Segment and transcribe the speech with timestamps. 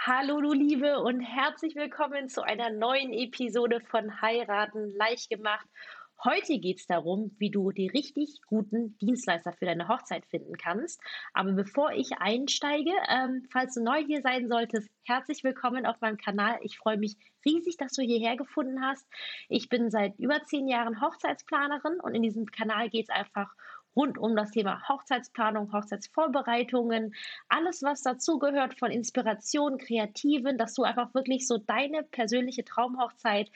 [0.00, 5.66] Hallo du Liebe und herzlich willkommen zu einer neuen Episode von Heiraten leicht gemacht.
[6.22, 11.00] Heute geht es darum, wie du die richtig guten Dienstleister für deine Hochzeit finden kannst.
[11.34, 16.16] Aber bevor ich einsteige, ähm, falls du neu hier sein solltest, herzlich willkommen auf meinem
[16.16, 16.60] Kanal.
[16.62, 19.04] Ich freue mich riesig, dass du hierher gefunden hast.
[19.48, 23.77] Ich bin seit über zehn Jahren Hochzeitsplanerin und in diesem Kanal geht es einfach um
[23.98, 27.14] rund um das Thema Hochzeitsplanung, Hochzeitsvorbereitungen,
[27.48, 33.50] alles, was dazugehört von Inspiration, Kreativen, dass du einfach wirklich so deine persönliche Traumhochzeit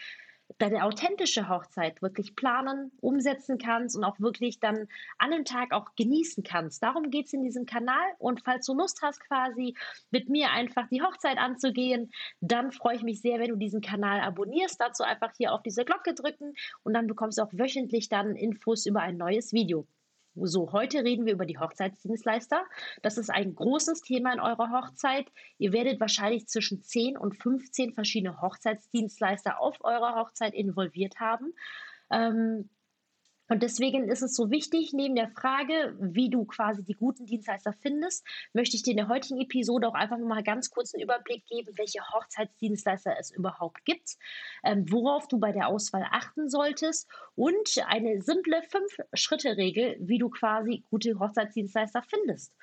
[0.58, 4.88] deine authentische Hochzeit wirklich planen, umsetzen kannst und auch wirklich dann
[5.18, 6.82] an dem Tag auch genießen kannst.
[6.82, 8.04] Darum geht es in diesem Kanal.
[8.18, 9.74] Und falls du Lust hast, quasi
[10.10, 14.20] mit mir einfach die Hochzeit anzugehen, dann freue ich mich sehr, wenn du diesen Kanal
[14.20, 14.80] abonnierst.
[14.80, 18.86] Dazu einfach hier auf diese Glocke drücken und dann bekommst du auch wöchentlich dann Infos
[18.86, 19.86] über ein neues Video.
[20.34, 22.64] So, heute reden wir über die Hochzeitsdienstleister.
[23.02, 25.26] Das ist ein großes Thema in eurer Hochzeit.
[25.58, 31.52] Ihr werdet wahrscheinlich zwischen 10 und 15 verschiedene Hochzeitsdienstleister auf eurer Hochzeit involviert haben.
[32.10, 32.70] Ähm,
[33.52, 37.74] und deswegen ist es so wichtig, neben der Frage, wie du quasi die guten Dienstleister
[37.82, 41.44] findest, möchte ich dir in der heutigen Episode auch einfach mal ganz kurz einen Überblick
[41.44, 44.16] geben, welche Hochzeitsdienstleister es überhaupt gibt,
[44.64, 50.82] ähm, worauf du bei der Auswahl achten solltest und eine simple Fünf-Schritte-Regel, wie du quasi
[50.88, 52.54] gute Hochzeitsdienstleister findest.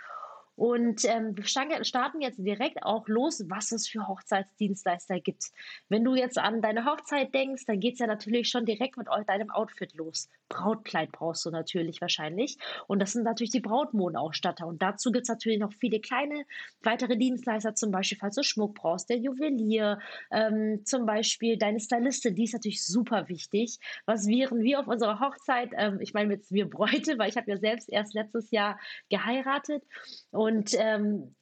[0.59, 5.45] Und ähm, wir starten jetzt direkt auch los, was es für Hochzeitsdienstleister gibt.
[5.87, 9.07] Wenn du jetzt an deine Hochzeit denkst, dann geht es ja natürlich schon direkt mit
[9.25, 10.27] deinem Outfit los.
[10.49, 12.57] Brautkleid brauchst du natürlich wahrscheinlich.
[12.87, 14.67] Und das sind natürlich die Brautmodenausstatter.
[14.67, 16.43] Und dazu gibt es natürlich noch viele kleine
[16.83, 19.99] weitere Dienstleister, zum Beispiel, falls du Schmuck brauchst, der Juwelier,
[20.29, 23.79] ähm, zum Beispiel deine Stylistin, die ist natürlich super wichtig.
[24.05, 25.69] Was wären wir auf unserer Hochzeit?
[25.77, 28.77] Ähm, ich meine jetzt wir Bräute, weil ich habe ja selbst erst letztes Jahr
[29.09, 29.83] geheiratet.
[30.31, 31.35] Und und ähm,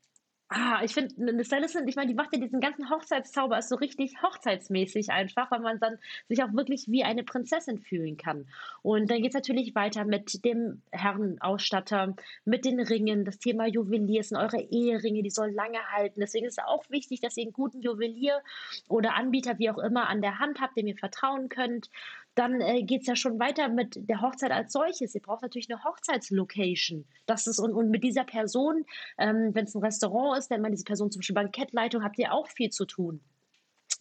[0.50, 3.76] ah, ich finde, eine Stylistin, ich meine, die macht ja diesen ganzen Hochzeitszauber ist so
[3.76, 8.48] richtig hochzeitsmäßig einfach, weil man dann sich auch wirklich wie eine Prinzessin fühlen kann.
[8.82, 12.16] Und dann geht es natürlich weiter mit dem Herrenausstatter,
[12.46, 13.26] mit den Ringen.
[13.26, 16.20] Das Thema Juwelier sind eure Eheringe, die sollen lange halten.
[16.20, 18.42] Deswegen ist es auch wichtig, dass ihr einen guten Juwelier
[18.90, 21.90] oder Anbieter, wie auch immer, an der Hand habt, dem ihr vertrauen könnt.
[22.38, 25.16] Dann äh, geht es ja schon weiter mit der Hochzeit als solches.
[25.16, 27.08] Ihr braucht natürlich eine Hochzeitslocation.
[27.26, 28.86] Das ist und, und mit dieser Person,
[29.18, 32.32] ähm, wenn es ein Restaurant ist, wenn man diese Person zum Beispiel Bankettleitung, habt ihr
[32.32, 33.22] auch viel zu tun.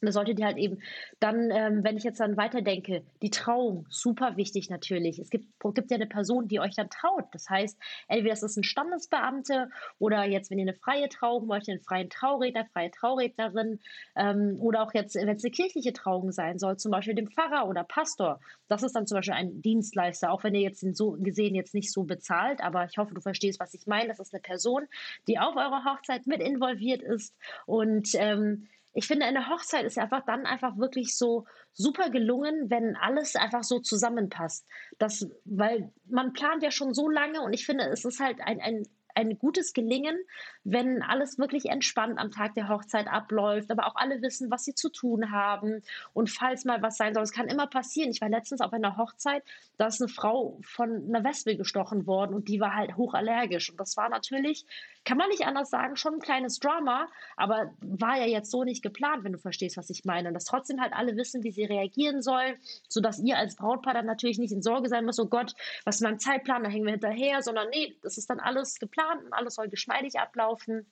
[0.00, 0.78] Da solltet ihr halt eben
[1.20, 5.18] dann, ähm, wenn ich jetzt dann weiterdenke, die Trauung, super wichtig natürlich.
[5.18, 7.24] Es gibt, gibt ja eine Person, die euch dann traut.
[7.32, 9.68] Das heißt, entweder ist es ein Standesbeamte
[9.98, 13.80] oder jetzt, wenn ihr eine freie Trauung möchtet, einen freien Trauredner, freie Traurednerin
[14.16, 17.68] ähm, oder auch jetzt, wenn es eine kirchliche Trauung sein soll, zum Beispiel dem Pfarrer
[17.68, 18.40] oder Pastor.
[18.68, 21.92] Das ist dann zum Beispiel ein Dienstleister, auch wenn ihr jetzt so gesehen jetzt nicht
[21.92, 24.08] so bezahlt, aber ich hoffe, du verstehst, was ich meine.
[24.08, 24.86] Das ist eine Person,
[25.28, 27.34] die auf eurer Hochzeit mit involviert ist
[27.66, 32.96] und ähm, ich finde, eine Hochzeit ist einfach dann einfach wirklich so super gelungen, wenn
[32.96, 34.66] alles einfach so zusammenpasst.
[34.98, 38.58] Das, weil man plant ja schon so lange und ich finde, es ist halt ein,
[38.60, 38.84] ein
[39.16, 40.18] ein gutes Gelingen,
[40.62, 44.74] wenn alles wirklich entspannt am Tag der Hochzeit abläuft, aber auch alle wissen, was sie
[44.74, 45.82] zu tun haben.
[46.12, 48.10] Und falls mal was sein soll, es kann immer passieren.
[48.10, 49.42] Ich war letztens auf einer Hochzeit,
[49.78, 53.70] da ist eine Frau von einer Wespe gestochen worden und die war halt hochallergisch.
[53.70, 54.66] Und das war natürlich,
[55.06, 58.82] kann man nicht anders sagen, schon ein kleines Drama, aber war ja jetzt so nicht
[58.82, 60.28] geplant, wenn du verstehst, was ich meine.
[60.28, 62.56] Und dass trotzdem halt alle wissen, wie sie reagieren sollen,
[62.88, 66.02] sodass ihr als Brautpaar dann natürlich nicht in Sorge sein müsst, oh Gott, was ist
[66.02, 69.54] mein Zeitplan, da hängen wir hinterher, sondern nee, das ist dann alles geplant und alles
[69.54, 70.86] soll geschmeidig ablaufen.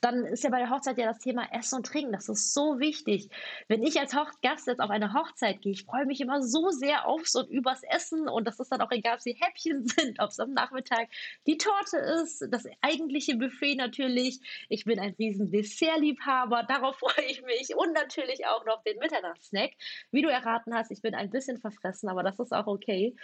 [0.00, 2.12] Dann ist ja bei der Hochzeit ja das Thema Essen und Trinken.
[2.12, 3.28] Das ist so wichtig.
[3.68, 7.06] Wenn ich als Gast jetzt auf eine Hochzeit gehe, ich freue mich immer so sehr
[7.06, 8.28] aufs und übers Essen.
[8.28, 11.08] Und das ist dann auch egal, ob sie Häppchen sind, ob es am Nachmittag
[11.46, 14.40] die Torte ist, das eigentliche Buffet natürlich.
[14.68, 16.64] Ich bin ein riesen Dessertliebhaber.
[16.64, 17.74] Darauf freue ich mich.
[17.76, 19.70] Und natürlich auch noch den Mitternachtssnack.
[20.10, 23.14] Wie du erraten hast, ich bin ein bisschen verfressen, aber das ist auch okay.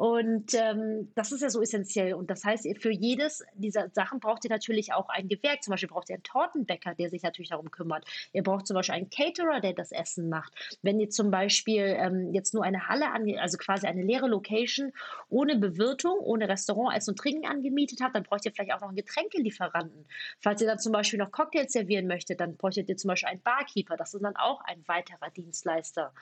[0.00, 2.14] Und ähm, das ist ja so essentiell.
[2.14, 5.62] Und das heißt, für jedes dieser Sachen braucht ihr natürlich auch ein Gewerk.
[5.62, 8.06] Zum Beispiel braucht ihr einen Tortenbäcker, der sich natürlich darum kümmert.
[8.32, 10.54] Ihr braucht zum Beispiel einen Caterer, der das Essen macht.
[10.80, 14.90] Wenn ihr zum Beispiel ähm, jetzt nur eine Halle, also quasi eine leere Location
[15.28, 18.88] ohne Bewirtung, ohne Restaurant, Essen und Trinken angemietet habt, dann braucht ihr vielleicht auch noch
[18.88, 20.06] einen Getränkelieferanten.
[20.40, 23.42] Falls ihr dann zum Beispiel noch Cocktails servieren möchtet, dann bräuchtet ihr zum Beispiel einen
[23.42, 23.98] Barkeeper.
[23.98, 26.14] Das ist dann auch ein weiterer Dienstleister.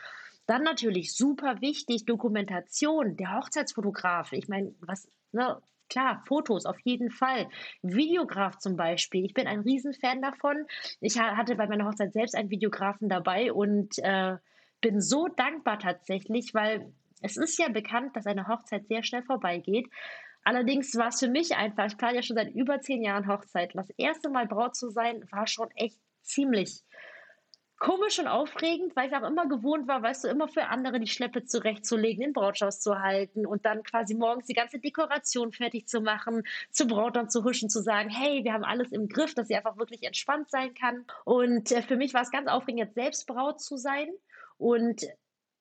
[0.48, 4.32] Dann natürlich super wichtig Dokumentation, der Hochzeitsfotograf.
[4.32, 5.60] Ich meine, was, ne,
[5.90, 7.48] klar, Fotos auf jeden Fall.
[7.82, 9.26] Videograf zum Beispiel.
[9.26, 10.64] Ich bin ein Riesenfan davon.
[11.02, 14.36] Ich hatte bei meiner Hochzeit selbst einen Videografen dabei und äh,
[14.80, 19.90] bin so dankbar tatsächlich, weil es ist ja bekannt, dass eine Hochzeit sehr schnell vorbeigeht.
[20.44, 23.72] Allerdings war es für mich einfach, ich plane ja schon seit über zehn Jahren Hochzeit.
[23.74, 26.84] Das erste Mal Braut zu sein, war schon echt ziemlich
[27.78, 31.06] komisch und aufregend, weil ich auch immer gewohnt war, weißt du, immer für andere die
[31.06, 36.00] Schleppe zurechtzulegen, den Brautstrauß zu halten und dann quasi morgens die ganze Dekoration fertig zu
[36.00, 39.48] machen, zur Braut dann zu huschen, zu sagen, hey, wir haben alles im Griff, dass
[39.48, 41.04] sie einfach wirklich entspannt sein kann.
[41.24, 44.08] Und äh, für mich war es ganz aufregend, jetzt selbst Braut zu sein
[44.56, 45.06] und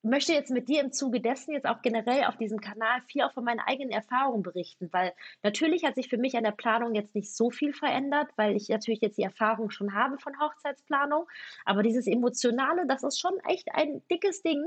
[0.02, 3.32] möchte jetzt mit dir im Zuge dessen jetzt auch generell auf diesem Kanal viel auch
[3.32, 5.12] von meinen eigenen Erfahrungen berichten, weil
[5.42, 8.68] natürlich hat sich für mich an der Planung jetzt nicht so viel verändert, weil ich
[8.68, 11.26] natürlich jetzt die Erfahrung schon habe von Hochzeitsplanung,
[11.64, 14.64] aber dieses Emotionale, das ist schon echt ein dickes Ding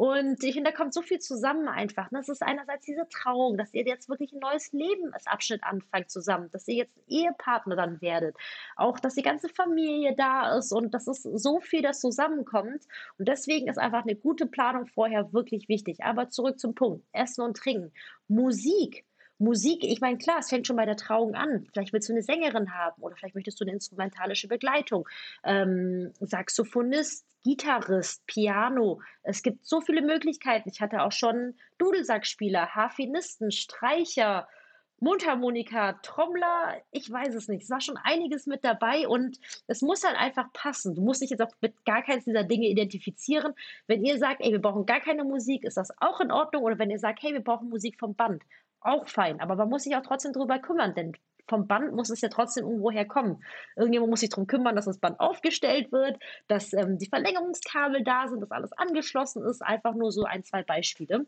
[0.00, 2.08] und ich finde, da kommt so viel zusammen einfach.
[2.10, 6.10] Das ist einerseits diese Trauung, dass ihr jetzt wirklich ein neues Leben als Abschnitt anfangt
[6.10, 8.34] zusammen, dass ihr jetzt Ehepartner dann werdet,
[8.76, 12.86] auch, dass die ganze Familie da ist und das ist so viel, das zusammenkommt
[13.18, 15.98] und deswegen ist einfach eine gute Planung vorher wirklich wichtig.
[16.02, 17.04] Aber zurück zum Punkt.
[17.12, 17.92] Essen und Trinken.
[18.26, 19.04] Musik.
[19.40, 21.66] Musik, ich meine, klar, es fängt schon bei der Trauung an.
[21.72, 25.08] Vielleicht willst du eine Sängerin haben oder vielleicht möchtest du eine instrumentalische Begleitung.
[25.44, 29.00] Ähm, Saxophonist, Gitarrist, Piano.
[29.22, 30.68] Es gibt so viele Möglichkeiten.
[30.68, 34.46] Ich hatte auch schon Dudelsackspieler, Harfenisten, Streicher,
[35.02, 37.62] Mundharmonika, Trommler, ich weiß es nicht.
[37.62, 40.94] Es war schon einiges mit dabei und es muss halt einfach passen.
[40.94, 43.54] Du musst dich jetzt auch mit gar keins dieser Dinge identifizieren.
[43.86, 46.64] Wenn ihr sagt, ey, wir brauchen gar keine Musik, ist das auch in Ordnung.
[46.64, 48.42] Oder wenn ihr sagt, hey, wir brauchen Musik vom Band,
[48.80, 49.40] auch fein.
[49.40, 51.12] Aber man muss sich auch trotzdem drüber kümmern, denn
[51.48, 53.42] vom Band muss es ja trotzdem irgendwo herkommen.
[53.76, 58.28] Irgendjemand muss sich darum kümmern, dass das Band aufgestellt wird, dass ähm, die Verlängerungskabel da
[58.28, 59.60] sind, dass alles angeschlossen ist.
[59.60, 61.26] Einfach nur so ein, zwei Beispiele.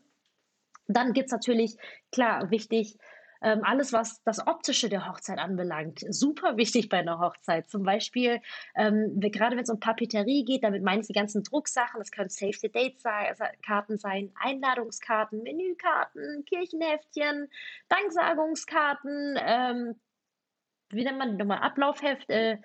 [0.87, 1.77] Dann gibt es natürlich,
[2.11, 2.97] klar, wichtig,
[3.43, 7.69] ähm, alles, was das Optische der Hochzeit anbelangt, super wichtig bei einer Hochzeit.
[7.69, 8.41] Zum Beispiel,
[8.75, 12.29] ähm, gerade wenn es um Papeterie geht, damit meine ich die ganzen Drucksachen, das können
[12.29, 17.49] Save the Date-Karten sein, Einladungskarten, Menükarten, Kirchenheftchen,
[17.89, 19.99] Danksagungskarten, ähm,
[20.89, 22.57] wie nennt man die nochmal, Ablaufheft, äh,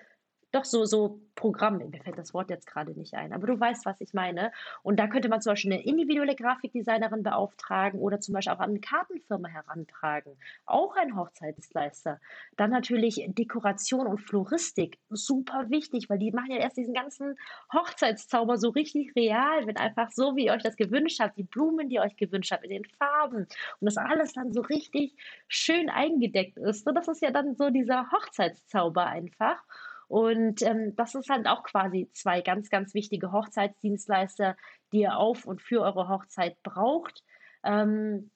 [0.52, 3.86] doch so, so Programm, mir fällt das Wort jetzt gerade nicht ein, aber du weißt,
[3.86, 4.50] was ich meine.
[4.82, 8.70] Und da könnte man zum Beispiel eine individuelle Grafikdesignerin beauftragen oder zum Beispiel auch an
[8.70, 10.36] eine Kartenfirma herantragen.
[10.66, 12.18] Auch ein Hochzeitsleister.
[12.56, 17.38] Dann natürlich Dekoration und Floristik, super wichtig, weil die machen ja erst diesen ganzen
[17.72, 21.88] Hochzeitszauber so richtig real, wenn einfach so, wie ihr euch das gewünscht habt, die Blumen,
[21.88, 23.46] die ihr euch gewünscht habt, in den Farben
[23.80, 25.14] und das alles dann so richtig
[25.46, 26.86] schön eingedeckt ist.
[26.86, 29.62] Und das ist ja dann so dieser Hochzeitszauber einfach.
[30.08, 34.56] Und ähm, das ist halt auch quasi zwei ganz, ganz wichtige Hochzeitsdienstleister,
[34.92, 37.22] die ihr auf und für eure Hochzeit braucht.
[37.62, 38.30] Ähm,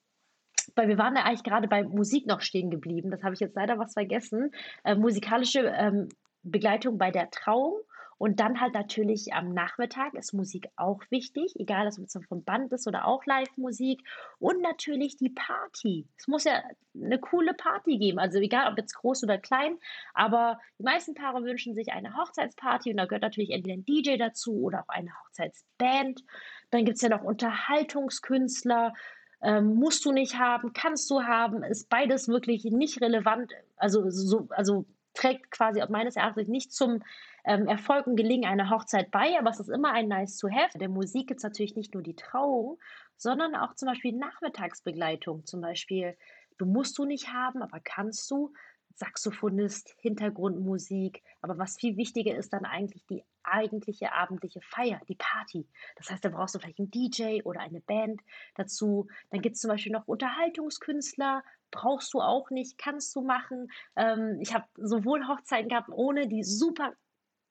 [0.76, 3.10] weil wir waren ja eigentlich gerade bei Musik noch stehen geblieben.
[3.10, 4.50] Das habe ich jetzt leider was vergessen.
[4.84, 6.08] Äh, musikalische ähm,
[6.42, 7.80] Begleitung bei der Trauung
[8.22, 12.72] und dann halt natürlich am Nachmittag ist Musik auch wichtig, egal ob es vom Band
[12.72, 14.00] ist oder auch Live-Musik.
[14.38, 16.06] Und natürlich die Party.
[16.16, 16.62] Es muss ja
[16.94, 18.20] eine coole Party geben.
[18.20, 19.76] Also egal ob jetzt groß oder klein,
[20.14, 24.18] aber die meisten Paare wünschen sich eine Hochzeitsparty und da gehört natürlich entweder ein DJ
[24.18, 26.22] dazu oder auch eine Hochzeitsband.
[26.70, 28.94] Dann gibt es ja noch Unterhaltungskünstler.
[29.42, 33.52] Ähm, musst du nicht haben, kannst du haben, ist beides wirklich nicht relevant.
[33.74, 37.02] Also, so, also trägt quasi meines Erachtens nicht zum
[37.44, 40.78] ähm, Erfolg und Gelingen einer Hochzeit bei, aber es ist immer ein nice to have.
[40.78, 42.78] Der Musik gibt es natürlich nicht nur die Trauung,
[43.16, 45.44] sondern auch zum Beispiel Nachmittagsbegleitung.
[45.46, 46.16] Zum Beispiel,
[46.58, 48.52] du musst du nicht haben, aber kannst du.
[48.96, 51.22] Saxophonist, Hintergrundmusik.
[51.40, 55.66] Aber was viel wichtiger ist dann eigentlich die eigentliche abendliche Feier, die Party.
[55.96, 58.20] Das heißt, da brauchst du vielleicht einen DJ oder eine Band
[58.54, 59.08] dazu.
[59.30, 63.68] Dann gibt es zum Beispiel noch Unterhaltungskünstler, brauchst du auch nicht, kannst du machen.
[63.96, 66.92] Ähm, ich habe sowohl Hochzeiten gehabt ohne, die super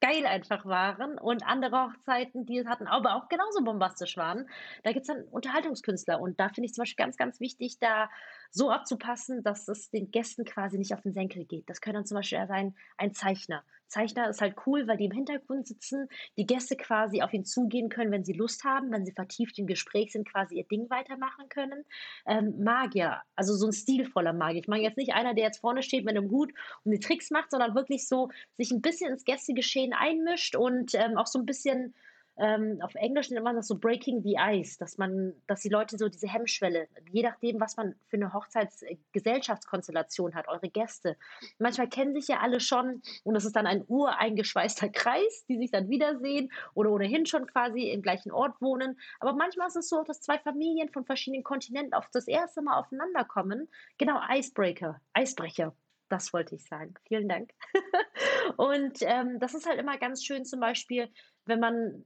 [0.01, 4.49] geil einfach waren und andere Hochzeiten, die hatten, aber auch genauso bombastisch waren.
[4.83, 8.09] Da gibt es dann Unterhaltungskünstler und da finde ich zum Beispiel ganz, ganz wichtig, da
[8.51, 11.69] so abzupassen, dass es den Gästen quasi nicht auf den Senkel geht.
[11.69, 13.63] Das könnte dann zum Beispiel sein ein Zeichner.
[13.87, 17.89] Zeichner ist halt cool, weil die im Hintergrund sitzen, die Gäste quasi auf ihn zugehen
[17.89, 21.49] können, wenn sie Lust haben, wenn sie vertieft im Gespräch sind, quasi ihr Ding weitermachen
[21.49, 21.83] können.
[22.25, 24.61] Ähm, Magier, also so ein stilvoller Magier.
[24.61, 26.53] Ich meine jetzt nicht einer, der jetzt vorne steht mit einem Hut
[26.83, 31.17] und die Tricks macht, sondern wirklich so sich ein bisschen ins Gästegeschehen einmischt und ähm,
[31.17, 31.93] auch so ein bisschen
[32.37, 35.97] ähm, auf Englisch nennt man das so Breaking the Ice, dass man, dass die Leute
[35.97, 41.17] so diese Hemmschwelle, je nachdem, was man für eine Hochzeitsgesellschaftskonstellation hat, eure Gäste.
[41.59, 45.71] Manchmal kennen sich ja alle schon und es ist dann ein ureingeschweißter Kreis, die sich
[45.71, 48.99] dann wiedersehen oder ohnehin schon quasi im gleichen Ort wohnen.
[49.19, 52.79] Aber manchmal ist es so, dass zwei Familien von verschiedenen Kontinenten auf das erste Mal
[52.79, 53.67] aufeinander kommen.
[53.97, 55.73] Genau, Icebreaker, Eisbrecher.
[56.11, 56.93] Das wollte ich sagen.
[57.07, 57.53] Vielen Dank.
[58.57, 61.09] und ähm, das ist halt immer ganz schön, zum Beispiel,
[61.45, 62.03] wenn man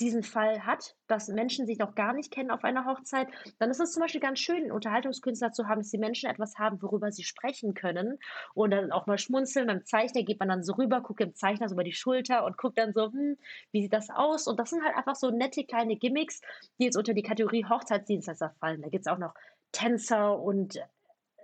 [0.00, 3.28] diesen Fall hat, dass Menschen sich noch gar nicht kennen auf einer Hochzeit,
[3.58, 6.58] dann ist es zum Beispiel ganz schön, einen Unterhaltungskünstler zu haben, dass die Menschen etwas
[6.58, 8.18] haben, worüber sie sprechen können
[8.54, 9.66] und dann auch mal schmunzeln.
[9.66, 12.56] Beim Zeichner geht man dann so rüber, guckt dem Zeichner so über die Schulter und
[12.56, 13.36] guckt dann so, hm,
[13.72, 14.46] wie sieht das aus?
[14.46, 16.40] Und das sind halt einfach so nette kleine Gimmicks,
[16.78, 18.82] die jetzt unter die Kategorie Hochzeitsdienstleister fallen.
[18.82, 19.34] Da gibt es auch noch
[19.72, 20.80] Tänzer und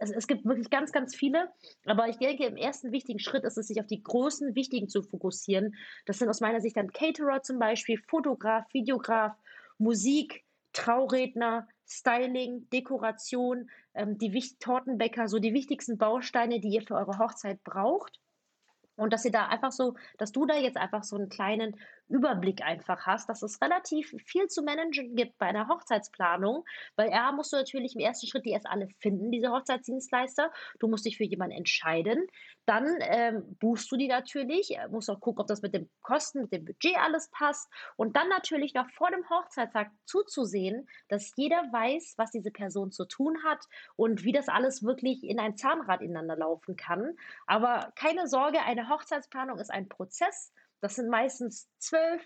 [0.01, 1.51] es, es, gibt wirklich ganz, ganz viele.
[1.85, 5.03] Aber ich denke, im ersten wichtigen Schritt ist es, sich auf die großen, wichtigen zu
[5.03, 5.75] fokussieren.
[6.07, 9.37] Das sind aus meiner Sicht dann Caterer zum Beispiel, Fotograf, Videograf,
[9.79, 17.19] Musik, Trauredner, Styling, Dekoration, ähm, die Tortenbäcker, so die wichtigsten Bausteine, die ihr für eure
[17.19, 18.21] Hochzeit braucht.
[18.97, 21.77] Und dass ihr da einfach so, dass du da jetzt einfach so einen kleinen
[22.09, 26.65] Überblick einfach hast, dass es relativ viel zu managen gibt bei einer Hochzeitsplanung,
[26.97, 30.53] weil er musst du natürlich im ersten Schritt die erst alle finden, diese Hochzeitsdienstleister.
[30.79, 32.27] Du musst dich für jemanden entscheiden.
[32.65, 36.53] Dann ähm, buchst du die natürlich, musst auch gucken, ob das mit dem Kosten, mit
[36.53, 37.71] dem Budget alles passt.
[37.97, 43.05] Und dann natürlich noch vor dem Hochzeitstag zuzusehen, dass jeder weiß, was diese Person zu
[43.05, 43.65] tun hat
[43.97, 47.17] und wie das alles wirklich in ein Zahnrad ineinander laufen kann.
[47.47, 50.53] Aber keine Sorge, eine Hochzeitsplanung ist ein Prozess.
[50.81, 52.23] Das sind meistens zwölf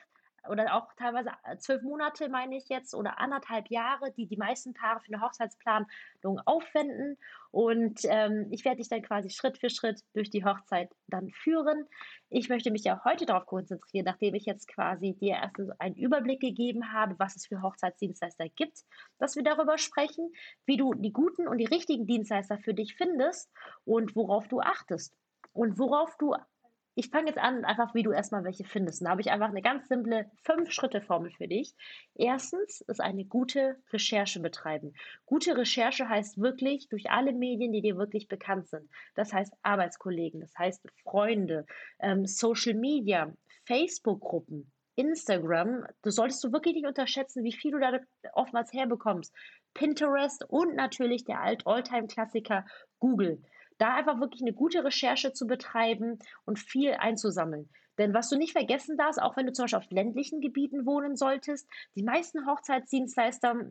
[0.48, 4.72] oder auch teilweise äh, zwölf Monate, meine ich jetzt, oder anderthalb Jahre, die die meisten
[4.72, 7.18] Paare für eine Hochzeitsplanung aufwenden.
[7.50, 11.86] Und ähm, ich werde dich dann quasi Schritt für Schritt durch die Hochzeit dann führen.
[12.28, 16.40] Ich möchte mich ja heute darauf konzentrieren, nachdem ich jetzt quasi dir erst einen Überblick
[16.40, 18.84] gegeben habe, was es für Hochzeitsdienstleister gibt,
[19.18, 20.32] dass wir darüber sprechen,
[20.64, 23.50] wie du die guten und die richtigen Dienstleister für dich findest
[23.84, 25.14] und worauf du achtest.
[25.52, 26.36] Und worauf du
[26.94, 29.04] ich fange jetzt an, einfach wie du erstmal welche findest.
[29.04, 31.74] da habe ich einfach eine ganz simple Fünf-Schritte-Formel für dich.
[32.14, 34.94] Erstens ist eine gute Recherche betreiben.
[35.24, 38.90] Gute Recherche heißt wirklich durch alle Medien, die dir wirklich bekannt sind.
[39.14, 41.64] Das heißt Arbeitskollegen, das heißt Freunde,
[42.00, 43.32] ähm, Social Media,
[43.66, 45.86] Facebook-Gruppen, Instagram.
[46.02, 47.98] Du solltest du wirklich nicht unterschätzen, wie viel du da
[48.34, 49.32] oftmals herbekommst.
[49.74, 52.66] Pinterest und natürlich der Alt-Alltime-Klassiker
[52.98, 53.40] Google
[53.80, 57.70] da einfach wirklich eine gute Recherche zu betreiben und viel einzusammeln.
[57.98, 61.16] Denn was du nicht vergessen darfst, auch wenn du zum Beispiel auf ländlichen Gebieten wohnen
[61.16, 63.70] solltest, die meisten Hochzeitsdienstleister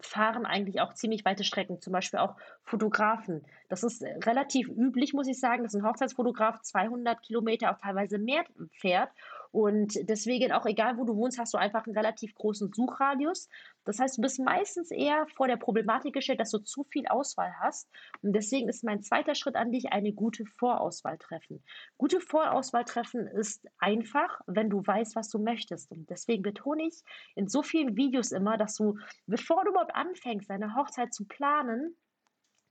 [0.00, 3.46] fahren eigentlich auch ziemlich weite Strecken, zum Beispiel auch Fotografen.
[3.68, 8.44] Das ist relativ üblich, muss ich sagen, dass ein Hochzeitsfotograf 200 Kilometer, auch teilweise mehr
[8.72, 9.10] fährt.
[9.52, 13.48] Und deswegen, auch egal wo du wohnst, hast du einfach einen relativ großen Suchradius.
[13.84, 17.52] Das heißt, du bist meistens eher vor der Problematik gestellt, dass du zu viel Auswahl
[17.60, 17.88] hast.
[18.22, 21.62] Und deswegen ist mein zweiter Schritt an dich, eine gute Vorauswahl treffen.
[21.96, 25.90] Gute Vorauswahl treffen ist einfach, wenn du weißt, was du möchtest.
[25.90, 27.02] Und deswegen betone ich
[27.34, 31.96] in so vielen Videos immer, dass du, bevor du überhaupt anfängst, deine Hochzeit zu planen,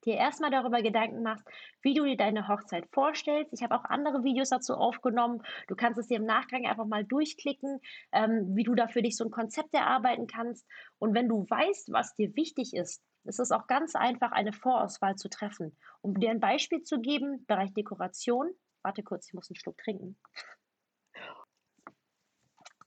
[0.05, 1.45] dir erstmal darüber Gedanken machst,
[1.81, 3.51] wie du dir deine Hochzeit vorstellst.
[3.53, 5.41] Ich habe auch andere Videos dazu aufgenommen.
[5.67, 7.79] Du kannst es dir im Nachgang einfach mal durchklicken,
[8.11, 10.65] ähm, wie du da für dich so ein Konzept erarbeiten kannst.
[10.99, 15.15] Und wenn du weißt, was dir wichtig ist, ist es auch ganz einfach, eine Vorauswahl
[15.15, 15.75] zu treffen.
[16.01, 18.51] Um dir ein Beispiel zu geben, Bereich Dekoration.
[18.83, 20.17] Warte kurz, ich muss einen Schluck trinken.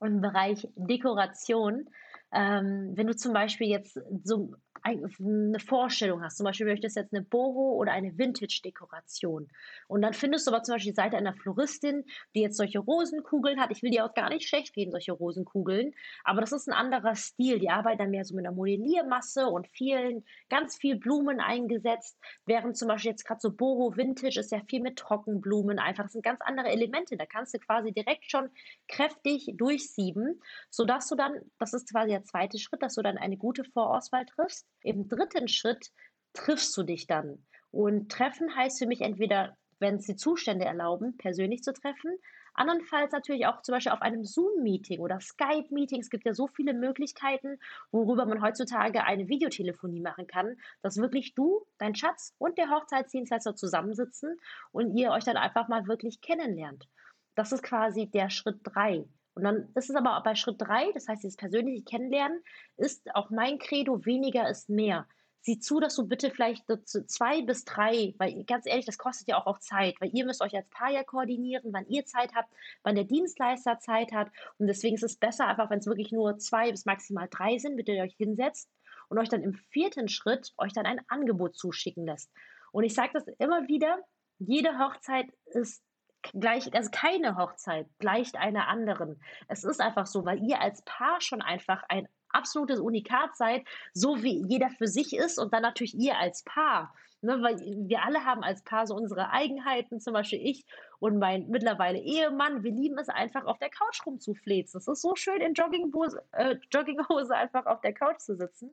[0.01, 1.91] Im Bereich Dekoration,
[2.33, 6.37] ähm, wenn du zum Beispiel jetzt so eine Vorstellung hast.
[6.37, 9.49] Zum Beispiel möchtest du jetzt eine Boho oder eine Vintage-Dekoration.
[9.87, 12.05] Und dann findest du aber zum Beispiel die Seite einer Floristin,
[12.35, 13.71] die jetzt solche Rosenkugeln hat.
[13.71, 15.95] Ich will dir auch gar nicht schlecht reden, solche Rosenkugeln.
[16.25, 17.59] Aber das ist ein anderer Stil.
[17.59, 22.19] Die arbeiten dann mehr so mit einer Modelliermasse und vielen, ganz viel Blumen eingesetzt.
[22.47, 26.05] Während zum Beispiel jetzt gerade so Boho Vintage ist ja viel mit Trockenblumen einfach.
[26.05, 27.17] Das sind ganz andere Elemente.
[27.17, 28.51] Da kannst du quasi direkt schon
[28.89, 33.37] kräftig durchsieben, sodass du dann, das ist quasi der zweite Schritt, dass du dann eine
[33.37, 35.91] gute Vorauswahl triffst im dritten Schritt
[36.33, 37.45] triffst du dich dann.
[37.71, 42.19] Und treffen heißt für mich entweder, wenn es die Zustände erlauben, persönlich zu treffen.
[42.55, 46.01] Andernfalls natürlich auch zum Beispiel auf einem Zoom-Meeting oder Skype-Meeting.
[46.01, 47.59] Es gibt ja so viele Möglichkeiten,
[47.93, 53.55] worüber man heutzutage eine Videotelefonie machen kann, dass wirklich du, dein Schatz und der Hochzeitsdienstleister
[53.55, 54.37] zusammensitzen
[54.73, 56.89] und ihr euch dann einfach mal wirklich kennenlernt.
[57.37, 59.05] Das ist quasi der Schritt drei.
[59.39, 62.43] Und dann ist es aber bei Schritt drei, das heißt, dieses persönliche Kennenlernen,
[62.77, 65.07] ist auch mein Credo, weniger ist mehr.
[65.43, 66.65] Sieh zu, dass du bitte vielleicht
[67.07, 70.43] zwei bis drei, weil ganz ehrlich, das kostet ja auch, auch Zeit, weil ihr müsst
[70.43, 72.53] euch als Paar ja koordinieren, wann ihr Zeit habt,
[72.83, 74.29] wann der Dienstleister Zeit hat.
[74.59, 77.77] Und deswegen ist es besser, einfach wenn es wirklich nur zwei bis maximal drei sind,
[77.77, 78.69] bitte ihr euch hinsetzt
[79.09, 82.33] und euch dann im vierten Schritt euch dann ein Angebot zuschicken lässt.
[82.73, 84.01] Und ich sage das immer wieder,
[84.41, 85.85] jede Hochzeit ist
[86.23, 89.21] gleich, also keine Hochzeit gleicht einer anderen.
[89.49, 94.23] Es ist einfach so, weil ihr als Paar schon einfach ein absolutes Unikat seid, so
[94.23, 96.95] wie jeder für sich ist und dann natürlich ihr als Paar.
[97.21, 100.65] Ne, weil wir alle haben als Paar so unsere Eigenheiten, zum Beispiel ich
[101.01, 104.79] und mein mittlerweile Ehemann, wir lieben es einfach auf der Couch rumzuflezen.
[104.79, 108.71] Es ist so schön in Jogginghose, äh, Jogginghose einfach auf der Couch zu sitzen.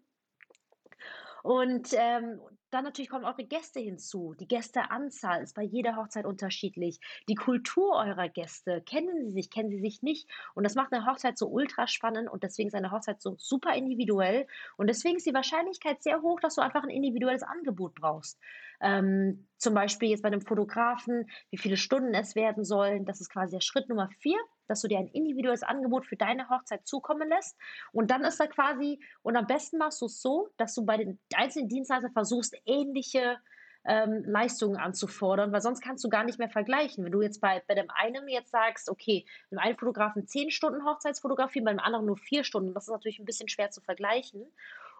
[1.45, 4.33] Und ähm, dann natürlich kommen eure Gäste hinzu.
[4.39, 6.99] Die Gästeanzahl ist bei jeder Hochzeit unterschiedlich.
[7.29, 10.27] Die Kultur eurer Gäste, kennen sie sich, kennen sie sich nicht.
[10.55, 13.75] Und das macht eine Hochzeit so ultra spannend und deswegen ist eine Hochzeit so super
[13.75, 14.47] individuell.
[14.75, 18.39] Und deswegen ist die Wahrscheinlichkeit sehr hoch, dass du einfach ein individuelles Angebot brauchst.
[18.81, 23.05] Ähm, zum Beispiel jetzt bei einem Fotografen, wie viele Stunden es werden sollen.
[23.05, 26.49] Das ist quasi der Schritt Nummer vier dass du dir ein individuelles Angebot für deine
[26.49, 27.57] Hochzeit zukommen lässt.
[27.91, 30.97] Und dann ist da quasi, und am besten machst du es so, dass du bei
[30.97, 33.37] den einzelnen Dienstleistern versuchst, ähnliche
[33.85, 37.05] ähm, Leistungen anzufordern, weil sonst kannst du gar nicht mehr vergleichen.
[37.05, 40.85] Wenn du jetzt bei, bei dem einen jetzt sagst, okay, mit einem Fotografen zehn Stunden
[40.85, 44.45] Hochzeitsfotografie, bei dem anderen nur vier Stunden, das ist natürlich ein bisschen schwer zu vergleichen.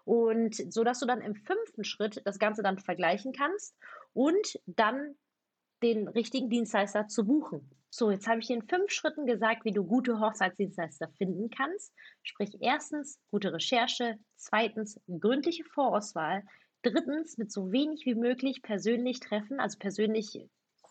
[0.04, 3.76] Und so dass du dann im fünften Schritt das Ganze dann vergleichen kannst
[4.14, 5.16] und dann
[5.82, 7.68] den richtigen Dienstleister zu buchen.
[7.90, 11.92] So, jetzt habe ich dir in fünf Schritten gesagt, wie du gute Hochzeitsdienstleister finden kannst.
[12.22, 16.42] Sprich, erstens gute Recherche, zweitens gründliche Vorauswahl,
[16.82, 20.38] drittens mit so wenig wie möglich persönlich treffen, also persönlich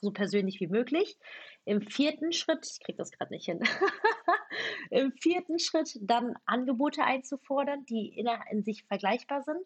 [0.02, 1.18] so persönlich wie möglich.
[1.66, 3.60] Im vierten Schritt, ich kriege das gerade nicht hin,
[4.89, 9.62] im vierten Schritt dann Angebote einzufordern, die in, in, sich vergleichbar sind.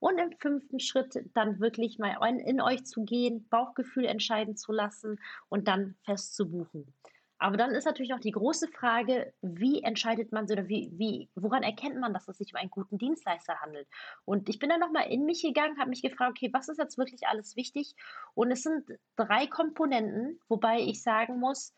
[0.00, 4.72] Und im fünften Schritt dann wirklich mal in, in euch zu gehen, Bauchgefühl entscheiden zu
[4.72, 6.92] lassen und dann fest zu buchen.
[7.38, 11.62] Aber dann ist natürlich noch die große Frage, wie entscheidet man oder wie, wie, woran
[11.62, 13.86] erkennt man, dass es sich um einen guten Dienstleister handelt?
[14.24, 16.96] Und ich bin dann nochmal in mich gegangen, habe mich gefragt, okay, was ist jetzt
[16.96, 17.96] wirklich alles wichtig?
[18.34, 21.74] Und es sind drei Komponenten, wobei ich sagen muss,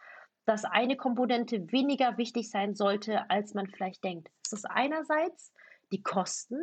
[0.47, 4.31] dass eine Komponente weniger wichtig sein sollte, als man vielleicht denkt.
[4.45, 5.53] Es ist einerseits
[5.93, 6.63] die Kosten,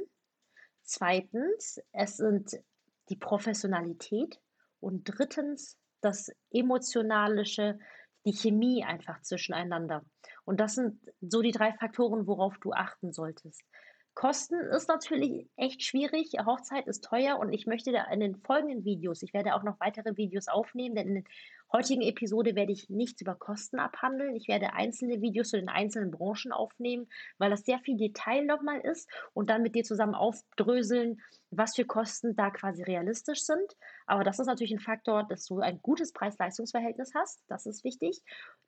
[0.84, 2.58] zweitens, es sind
[3.10, 4.40] die Professionalität
[4.80, 7.78] und drittens das emotionalische,
[8.26, 10.06] die Chemie einfach zwischeneinander.
[10.46, 13.62] Und das sind so die drei Faktoren, worauf du achten solltest.
[14.14, 16.34] Kosten ist natürlich echt schwierig.
[16.46, 19.80] Hochzeit ist teuer und ich möchte da in den folgenden Videos, ich werde auch noch
[19.80, 21.28] weitere Videos aufnehmen, denn in den
[21.74, 24.36] heutigen Episode werde ich nichts über Kosten abhandeln.
[24.36, 27.08] Ich werde einzelne Videos zu den einzelnen Branchen aufnehmen,
[27.40, 31.86] weil das sehr viel Detail nochmal ist und dann mit dir zusammen aufdröseln, was für
[31.86, 33.76] Kosten da quasi realistisch sind.
[34.06, 37.44] Aber das ist natürlich ein Faktor, dass du ein gutes Preis-Leistungs-Verhältnis hast.
[37.48, 38.22] Das ist wichtig.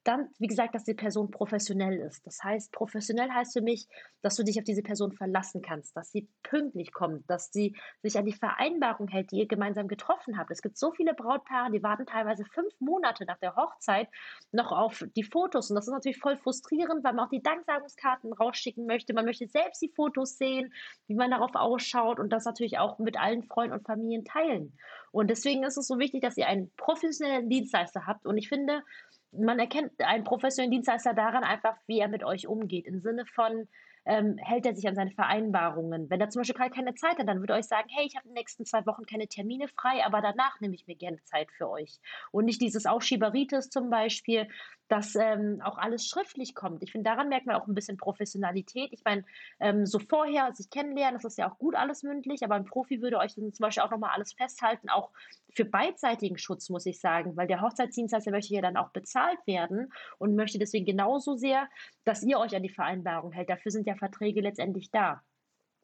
[0.03, 2.25] Dann, wie gesagt, dass die Person professionell ist.
[2.25, 3.87] Das heißt, professionell heißt für mich,
[4.21, 8.17] dass du dich auf diese Person verlassen kannst, dass sie pünktlich kommt, dass sie sich
[8.17, 10.51] an die Vereinbarung hält, die ihr gemeinsam getroffen habt.
[10.51, 14.08] Es gibt so viele Brautpaare, die warten teilweise fünf Monate Monate nach der Hochzeit
[14.51, 15.69] noch auf die Fotos.
[15.69, 19.13] Und das ist natürlich voll frustrierend, weil man auch die Danksagungskarten rausschicken möchte.
[19.13, 20.73] Man möchte selbst die Fotos sehen,
[21.08, 24.77] wie man darauf ausschaut und das natürlich auch mit allen Freunden und Familien teilen.
[25.12, 28.25] Und deswegen ist es so wichtig, dass ihr einen professionellen Dienstleister habt.
[28.25, 28.81] Und ich finde,
[29.31, 32.86] man erkennt einen professionellen Dienstleister daran einfach, wie er mit euch umgeht.
[32.86, 33.67] Im Sinne von,
[34.05, 36.09] ähm, hält er sich an seine Vereinbarungen.
[36.09, 38.15] Wenn er zum Beispiel gerade keine Zeit hat, dann würde er euch sagen, hey, ich
[38.15, 41.21] habe in den nächsten zwei Wochen keine Termine frei, aber danach nehme ich mir gerne
[41.23, 41.99] Zeit für euch.
[42.31, 44.47] Und nicht dieses Aufschieberitis zum Beispiel,
[44.87, 46.83] dass ähm, auch alles schriftlich kommt.
[46.83, 48.93] Ich finde, daran merkt man auch ein bisschen Professionalität.
[48.93, 49.25] Ich meine,
[49.59, 53.01] ähm, so vorher sich kennenlernen, das ist ja auch gut alles mündlich, aber ein Profi
[53.01, 55.11] würde euch dann zum Beispiel auch nochmal alles festhalten, auch
[55.55, 59.91] für beidseitigen Schutz, muss ich sagen, weil der Hochzeitsdienstleister möchte ja dann auch bezahlt werden
[60.17, 61.67] und möchte deswegen genauso sehr,
[62.03, 63.49] dass ihr euch an die Vereinbarung hält.
[63.49, 65.21] Dafür sind ja Verträge letztendlich da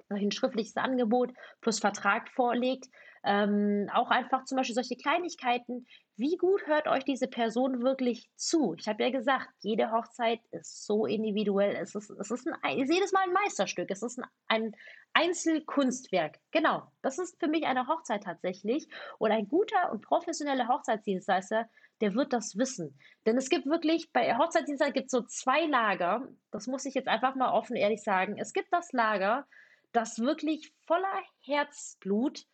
[0.10, 2.89] ein schriftliches Angebot plus Vertrag vorlegt.
[3.24, 5.86] Ähm, auch einfach zum Beispiel solche Kleinigkeiten.
[6.17, 8.76] Wie gut hört euch diese Person wirklich zu?
[8.80, 11.76] Ich habe ja gesagt, jede Hochzeit ist so individuell.
[11.76, 13.91] Es ist, es ist ein, jedes Mal ein Meisterstück.
[13.91, 14.76] Es ist ein, ein
[15.13, 16.39] Einzelkunstwerk.
[16.52, 18.88] Genau, das ist für mich eine Hochzeit tatsächlich.
[19.19, 21.69] Und ein guter und professioneller Hochzeitsdienstleister,
[22.01, 22.97] der wird das wissen.
[23.25, 26.27] Denn es gibt wirklich, bei Hochzeitsdienstleistern gibt es so zwei Lager.
[26.51, 28.37] Das muss ich jetzt einfach mal offen ehrlich sagen.
[28.37, 29.47] Es gibt das Lager,
[29.91, 32.45] das wirklich voller Herzblut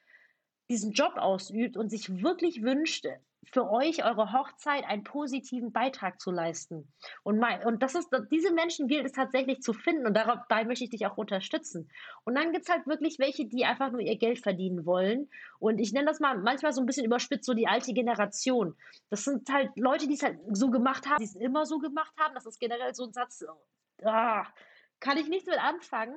[0.69, 3.07] diesen Job ausübt und sich wirklich wünscht,
[3.52, 6.91] für euch, eure Hochzeit, einen positiven Beitrag zu leisten.
[7.23, 10.84] Und, mein, und das ist, diese Menschen gilt es tatsächlich zu finden und dabei möchte
[10.84, 11.89] ich dich auch unterstützen.
[12.26, 15.30] Und dann gibt es halt wirklich welche, die einfach nur ihr Geld verdienen wollen.
[15.60, 18.76] Und ich nenne das mal manchmal so ein bisschen überspitzt, so die alte Generation.
[19.10, 22.13] Das sind halt Leute, die es halt so gemacht haben, die es immer so gemacht
[22.19, 22.34] haben.
[22.36, 23.45] Das ist generell so ein Satz,
[24.04, 24.45] ah,
[24.99, 26.15] kann ich nichts mit anfangen.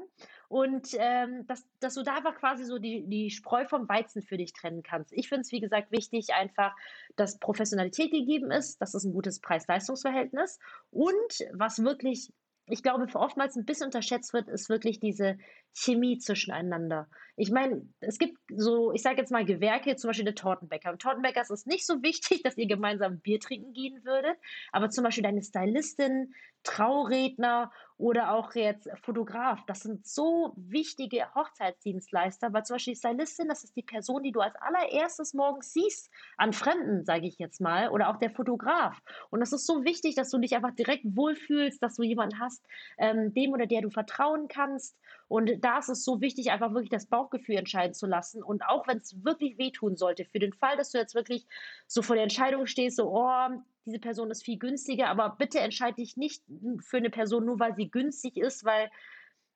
[0.48, 4.36] Und ähm, dass, dass du da einfach quasi so die, die Spreu vom Weizen für
[4.36, 5.12] dich trennen kannst.
[5.12, 6.74] Ich finde es, wie gesagt, wichtig, einfach,
[7.16, 10.58] dass Professionalität gegeben ist, dass es ein gutes Preis-Leistungs-Verhältnis
[10.90, 12.32] und was wirklich
[12.70, 15.38] ich glaube, oftmals ein bisschen unterschätzt wird, ist wirklich diese
[15.72, 17.08] Chemie zwischeneinander.
[17.36, 20.90] Ich meine, es gibt so, ich sage jetzt mal Gewerke, zum Beispiel der Tortenbäcker.
[20.90, 24.36] Im Tortenbäcker ist nicht so wichtig, dass ihr gemeinsam Bier trinken gehen würdet,
[24.72, 27.70] aber zum Beispiel deine Stylistin, Trauredner
[28.00, 33.62] oder auch jetzt Fotograf, das sind so wichtige Hochzeitsdienstleister, weil zum Beispiel die Stylistin, das
[33.62, 37.90] ist die Person, die du als allererstes morgens siehst, an Fremden, sage ich jetzt mal,
[37.90, 38.98] oder auch der Fotograf.
[39.28, 42.64] Und das ist so wichtig, dass du dich einfach direkt wohlfühlst, dass du jemanden hast,
[42.96, 44.96] ähm, dem oder der du vertrauen kannst.
[45.28, 48.42] Und da ist es so wichtig, einfach wirklich das Bauchgefühl entscheiden zu lassen.
[48.42, 51.46] Und auch wenn es wirklich wehtun sollte, für den Fall, dass du jetzt wirklich
[51.86, 53.48] so vor der Entscheidung stehst, so, oh,
[53.90, 56.42] diese Person ist viel günstiger, aber bitte entscheide dich nicht
[56.80, 58.90] für eine Person nur, weil sie günstig ist, weil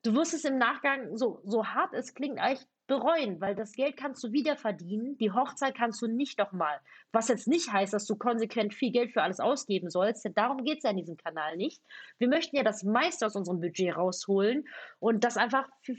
[0.03, 3.97] du wirst es im Nachgang, so, so hart es klingt, eigentlich bereuen, weil das Geld
[3.97, 6.79] kannst du wieder verdienen, die Hochzeit kannst du nicht nochmal.
[7.13, 10.65] Was jetzt nicht heißt, dass du konsequent viel Geld für alles ausgeben sollst, denn darum
[10.65, 11.81] geht es ja in diesem Kanal nicht.
[12.19, 14.69] Wir möchten ja das meiste aus unserem Budget rausholen
[14.99, 15.97] und das einfach für,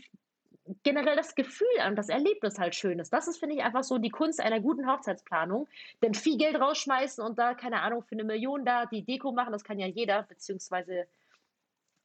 [0.83, 3.13] generell das Gefühl an, das Erlebnis halt schön ist.
[3.13, 5.67] Das ist, finde ich, einfach so die Kunst einer guten Hochzeitsplanung.
[6.01, 9.51] Denn viel Geld rausschmeißen und da, keine Ahnung, für eine Million da die Deko machen,
[9.51, 11.07] das kann ja jeder, beziehungsweise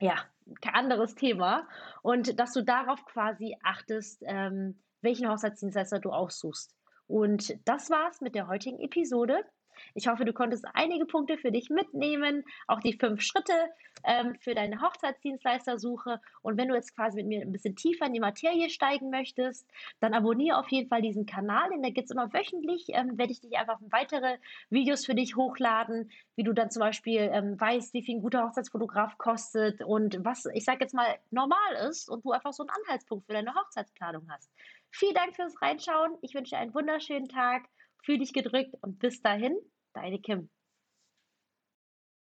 [0.00, 0.16] ja,
[0.60, 1.68] kein anderes Thema.
[2.02, 6.74] Und dass du darauf quasi achtest, ähm, welchen Hochzeitsdienstleister du aussuchst.
[7.06, 9.44] Und das war's mit der heutigen Episode.
[9.94, 13.52] Ich hoffe, du konntest einige Punkte für dich mitnehmen, auch die fünf Schritte
[14.04, 16.20] ähm, für deine Hochzeitsdienstleistersuche.
[16.42, 19.68] Und wenn du jetzt quasi mit mir ein bisschen tiefer in die Materie steigen möchtest,
[20.00, 23.32] dann abonniere auf jeden Fall diesen Kanal, denn da gibt es immer wöchentlich, ähm, werde
[23.32, 24.38] ich dich einfach weitere
[24.70, 28.44] Videos für dich hochladen, wie du dann zum Beispiel ähm, weißt, wie viel ein guter
[28.44, 32.70] Hochzeitsfotograf kostet und was, ich sage jetzt mal, normal ist und du einfach so einen
[32.70, 34.50] Anhaltspunkt für deine Hochzeitsplanung hast.
[34.90, 36.16] Vielen Dank fürs Reinschauen.
[36.20, 37.64] Ich wünsche dir einen wunderschönen Tag.
[38.04, 39.56] Fühl dich gedrückt und bis dahin,
[39.92, 40.50] deine Kim.